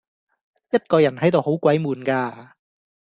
[0.71, 2.53] 一個人喺度好鬼悶㗎